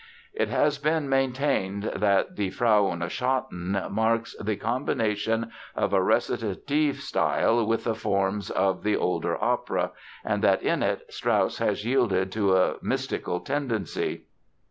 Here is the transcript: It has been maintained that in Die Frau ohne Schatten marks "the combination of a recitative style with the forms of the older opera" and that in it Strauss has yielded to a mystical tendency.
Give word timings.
It 0.33 0.49
has 0.49 0.79
been 0.79 1.07
maintained 1.07 1.83
that 1.95 2.29
in 2.29 2.33
Die 2.33 2.49
Frau 2.49 2.85
ohne 2.87 3.07
Schatten 3.07 3.79
marks 3.91 4.35
"the 4.41 4.55
combination 4.55 5.51
of 5.75 5.93
a 5.93 6.01
recitative 6.01 6.95
style 7.01 7.63
with 7.67 7.83
the 7.83 7.93
forms 7.93 8.49
of 8.49 8.81
the 8.81 8.97
older 8.97 9.37
opera" 9.39 9.91
and 10.25 10.43
that 10.43 10.63
in 10.63 10.81
it 10.81 11.05
Strauss 11.13 11.59
has 11.59 11.85
yielded 11.85 12.31
to 12.31 12.57
a 12.57 12.77
mystical 12.81 13.41
tendency. 13.41 14.23